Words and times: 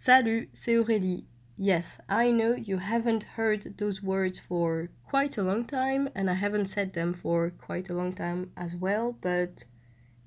Salut, 0.00 0.48
c'est 0.52 0.78
Aurélie. 0.78 1.24
Yes, 1.58 2.00
I 2.08 2.30
know 2.30 2.54
you 2.54 2.76
haven't 2.76 3.24
heard 3.36 3.78
those 3.78 4.00
words 4.00 4.38
for 4.38 4.90
quite 5.04 5.36
a 5.36 5.42
long 5.42 5.64
time, 5.64 6.08
and 6.14 6.30
I 6.30 6.34
haven't 6.34 6.66
said 6.66 6.92
them 6.92 7.12
for 7.12 7.50
quite 7.50 7.90
a 7.90 7.94
long 7.94 8.12
time 8.12 8.52
as 8.56 8.76
well, 8.76 9.18
but 9.20 9.64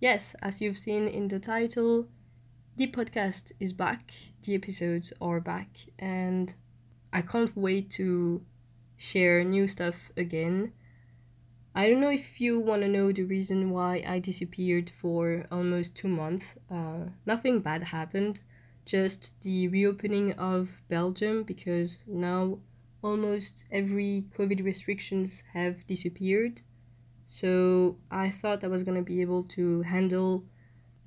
yes, 0.01 0.35
as 0.41 0.59
you've 0.59 0.77
seen 0.77 1.07
in 1.07 1.29
the 1.29 1.39
title, 1.39 2.09
the 2.75 2.87
podcast 2.87 3.53
is 3.61 3.71
back, 3.71 4.11
the 4.43 4.55
episodes 4.55 5.13
are 5.21 5.39
back, 5.39 5.69
and 5.97 6.53
I 7.13 7.21
can't 7.21 7.55
wait 7.55 7.91
to 7.91 8.43
share 8.97 9.41
new 9.45 9.69
stuff 9.69 10.11
again. 10.17 10.73
I 11.73 11.87
don't 11.87 12.01
know 12.01 12.11
if 12.11 12.41
you 12.41 12.59
want 12.59 12.81
to 12.81 12.89
know 12.89 13.13
the 13.13 13.23
reason 13.23 13.69
why 13.69 14.03
I 14.05 14.19
disappeared 14.19 14.91
for 15.01 15.45
almost 15.49 15.95
two 15.95 16.09
months. 16.09 16.47
Uh, 16.69 17.05
nothing 17.25 17.61
bad 17.61 17.83
happened 17.83 18.41
just 18.91 19.33
the 19.41 19.69
reopening 19.69 20.33
of 20.33 20.67
Belgium 20.89 21.43
because 21.43 22.03
now 22.07 22.59
almost 23.01 23.63
every 23.71 24.25
COVID 24.37 24.65
restrictions 24.65 25.43
have 25.53 25.87
disappeared. 25.87 26.59
So 27.25 27.95
I 28.11 28.29
thought 28.29 28.65
I 28.65 28.67
was 28.67 28.83
gonna 28.83 29.01
be 29.01 29.21
able 29.21 29.43
to 29.55 29.83
handle 29.83 30.43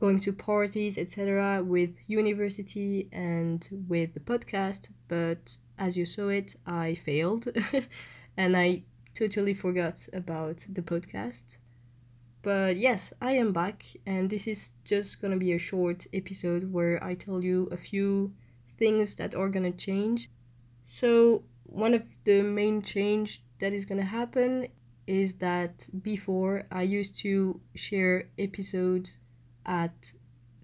going 0.00 0.18
to 0.20 0.32
parties, 0.32 0.96
etc., 0.96 1.62
with 1.62 1.90
university 2.06 3.10
and 3.12 3.68
with 3.86 4.14
the 4.14 4.20
podcast, 4.20 4.88
but 5.08 5.58
as 5.78 5.94
you 5.94 6.06
saw 6.06 6.28
it, 6.28 6.56
I 6.66 6.94
failed 6.94 7.48
and 8.38 8.56
I 8.56 8.84
totally 9.14 9.52
forgot 9.52 10.08
about 10.14 10.66
the 10.70 10.82
podcast. 10.82 11.58
But 12.44 12.76
yes, 12.76 13.14
I 13.22 13.32
am 13.32 13.54
back, 13.54 13.82
and 14.04 14.28
this 14.28 14.46
is 14.46 14.72
just 14.84 15.20
gonna 15.20 15.38
be 15.38 15.52
a 15.54 15.58
short 15.58 16.06
episode 16.12 16.70
where 16.70 17.02
I 17.02 17.14
tell 17.14 17.42
you 17.42 17.68
a 17.72 17.78
few 17.78 18.34
things 18.78 19.14
that 19.16 19.34
are 19.34 19.48
gonna 19.48 19.72
change. 19.72 20.30
So, 20.82 21.44
one 21.64 21.94
of 21.94 22.04
the 22.24 22.42
main 22.42 22.82
change 22.82 23.42
that 23.60 23.72
is 23.72 23.86
gonna 23.86 24.04
happen 24.04 24.68
is 25.06 25.36
that 25.36 25.88
before 26.02 26.64
I 26.70 26.82
used 26.82 27.16
to 27.20 27.60
share 27.74 28.28
episodes 28.38 29.16
at 29.64 30.12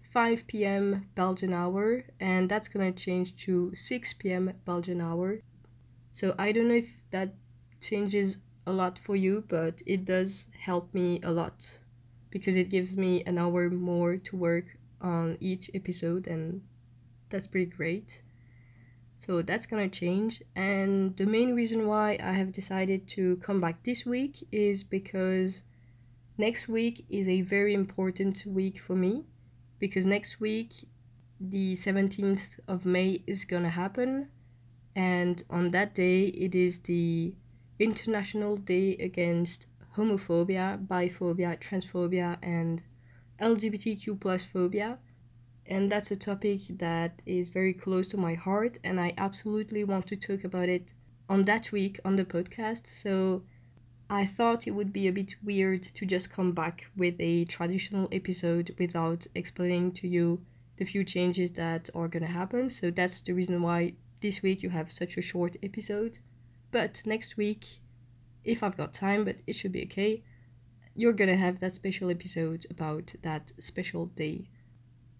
5 0.02 0.46
p.m. 0.46 1.08
Belgian 1.14 1.54
hour, 1.54 2.04
and 2.20 2.50
that's 2.50 2.68
gonna 2.68 2.92
change 2.92 3.36
to 3.44 3.74
6 3.74 4.12
p.m. 4.14 4.52
Belgian 4.66 5.00
hour. 5.00 5.40
So 6.12 6.34
I 6.38 6.52
don't 6.52 6.68
know 6.68 6.74
if 6.74 6.90
that 7.10 7.32
changes 7.80 8.36
a 8.66 8.72
lot 8.72 8.98
for 8.98 9.16
you, 9.16 9.44
but 9.48 9.82
it 9.86 10.04
does 10.04 10.46
help 10.58 10.92
me 10.94 11.20
a 11.22 11.30
lot 11.30 11.78
because 12.30 12.56
it 12.56 12.70
gives 12.70 12.96
me 12.96 13.22
an 13.24 13.38
hour 13.38 13.68
more 13.70 14.16
to 14.16 14.36
work 14.36 14.78
on 15.00 15.36
each 15.40 15.70
episode, 15.74 16.26
and 16.26 16.62
that's 17.30 17.46
pretty 17.46 17.70
great. 17.70 18.22
So 19.16 19.42
that's 19.42 19.66
gonna 19.66 19.88
change. 19.88 20.42
And 20.56 21.16
the 21.16 21.26
main 21.26 21.54
reason 21.54 21.86
why 21.86 22.18
I 22.22 22.32
have 22.32 22.52
decided 22.52 23.06
to 23.08 23.36
come 23.36 23.60
back 23.60 23.82
this 23.82 24.06
week 24.06 24.46
is 24.50 24.82
because 24.82 25.62
next 26.38 26.68
week 26.68 27.04
is 27.10 27.28
a 27.28 27.42
very 27.42 27.74
important 27.74 28.44
week 28.46 28.80
for 28.80 28.96
me 28.96 29.24
because 29.78 30.06
next 30.06 30.40
week 30.40 30.72
the 31.38 31.74
17th 31.74 32.60
of 32.66 32.86
May 32.86 33.22
is 33.26 33.44
gonna 33.44 33.70
happen 33.70 34.28
and 34.96 35.44
on 35.50 35.70
that 35.70 35.94
day 35.94 36.26
it 36.28 36.54
is 36.54 36.78
the 36.80 37.34
International 37.80 38.56
Day 38.56 38.96
Against 38.96 39.66
Homophobia, 39.96 40.86
Biphobia, 40.86 41.58
Transphobia, 41.58 42.36
and 42.42 42.82
LGBTQ 43.40 44.20
plus 44.20 44.44
phobia. 44.44 44.98
And 45.66 45.90
that's 45.90 46.10
a 46.10 46.16
topic 46.16 46.60
that 46.78 47.22
is 47.24 47.48
very 47.48 47.72
close 47.72 48.08
to 48.10 48.16
my 48.16 48.34
heart, 48.34 48.78
and 48.84 49.00
I 49.00 49.14
absolutely 49.16 49.82
want 49.84 50.06
to 50.08 50.16
talk 50.16 50.44
about 50.44 50.68
it 50.68 50.92
on 51.28 51.44
that 51.46 51.72
week 51.72 51.98
on 52.04 52.16
the 52.16 52.24
podcast. 52.24 52.86
So 52.86 53.42
I 54.10 54.26
thought 54.26 54.66
it 54.66 54.72
would 54.72 54.92
be 54.92 55.06
a 55.08 55.12
bit 55.12 55.36
weird 55.42 55.82
to 55.84 56.04
just 56.04 56.30
come 56.30 56.52
back 56.52 56.90
with 56.96 57.14
a 57.18 57.44
traditional 57.44 58.08
episode 58.12 58.74
without 58.78 59.26
explaining 59.34 59.92
to 59.92 60.08
you 60.08 60.40
the 60.76 60.84
few 60.84 61.04
changes 61.04 61.52
that 61.52 61.88
are 61.94 62.08
gonna 62.08 62.26
happen. 62.26 62.68
So 62.68 62.90
that's 62.90 63.20
the 63.20 63.32
reason 63.32 63.62
why 63.62 63.94
this 64.20 64.42
week 64.42 64.62
you 64.62 64.70
have 64.70 64.90
such 64.90 65.16
a 65.16 65.22
short 65.22 65.56
episode. 65.62 66.18
But 66.70 67.02
next 67.04 67.36
week, 67.36 67.64
if 68.44 68.62
I've 68.62 68.76
got 68.76 68.92
time, 68.94 69.24
but 69.24 69.36
it 69.46 69.54
should 69.54 69.72
be 69.72 69.84
okay, 69.84 70.22
you're 70.94 71.12
gonna 71.12 71.36
have 71.36 71.60
that 71.60 71.72
special 71.72 72.10
episode 72.10 72.66
about 72.70 73.14
that 73.22 73.52
special 73.58 74.06
day. 74.06 74.48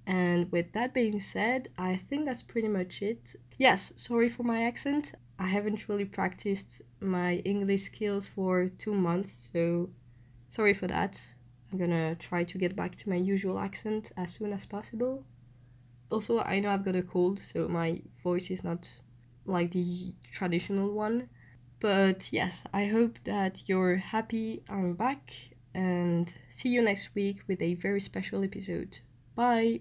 And 0.07 0.51
with 0.51 0.73
that 0.73 0.95
being 0.95 1.21
said, 1.21 1.69
I 1.79 1.97
think 1.97 2.25
that's 2.25 2.43
pretty 2.43 2.69
much 2.69 3.03
it. 3.03 3.37
Yes, 3.59 3.93
sorry 3.97 4.29
for 4.29 4.43
my 4.43 4.65
accent. 4.65 5.15
I 5.39 5.47
haven't 5.47 5.89
really 5.89 6.05
practiced 6.05 6.83
my 7.01 7.37
English 7.37 7.85
skills 7.85 8.27
for 8.27 8.69
two 8.79 8.95
months, 8.95 9.51
so 9.53 9.91
sorry 10.49 10.75
for 10.75 10.87
that. 10.87 11.21
I'm 11.73 11.79
gonna 11.79 12.15
try 12.17 12.45
to 12.45 12.59
get 12.59 12.75
back 12.77 12.97
to 12.97 13.09
my 13.09 13.17
usual 13.17 13.59
accent 13.59 14.13
as 14.17 14.33
soon 14.33 14.53
as 14.53 14.67
possible. 14.67 15.25
Also, 16.11 16.41
I 16.41 16.59
know 16.61 16.71
I've 16.71 16.85
got 16.85 16.97
a 16.97 17.03
cold, 17.03 17.41
so 17.41 17.69
my 17.69 18.03
voice 18.23 18.51
is 18.51 18.65
not 18.65 18.91
like 19.47 19.71
the 19.71 20.15
traditional 20.33 20.91
one. 20.93 21.29
But 21.81 22.33
yes, 22.33 22.65
I 22.73 22.87
hope 22.87 23.19
that 23.25 23.69
you're 23.69 23.97
happy 23.97 24.63
I'm 24.69 24.95
back 24.95 25.33
and 25.75 26.33
see 26.51 26.69
you 26.69 26.83
next 26.83 27.15
week 27.15 27.43
with 27.49 27.63
a 27.63 27.75
very 27.75 28.01
special 28.01 28.45
episode. 28.45 28.99
Bye! 29.35 29.81